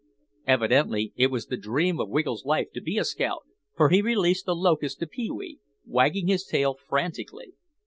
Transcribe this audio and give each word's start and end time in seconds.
Evidently 0.47 1.13
it 1.15 1.27
was 1.29 1.45
the 1.45 1.55
dream 1.57 1.99
of 1.99 2.09
Wiggle's 2.09 2.43
life 2.43 2.71
to 2.73 2.81
be 2.81 2.97
a 2.97 3.03
scout 3.05 3.43
for 3.77 3.89
he 3.89 4.01
released 4.01 4.47
the 4.47 4.55
locust 4.55 4.97
to 4.97 5.05
Pee 5.05 5.29
wee, 5.29 5.59
wagging 5.85 6.25
his 6.25 6.43
tail 6.43 6.73
frantically. 6.73 7.53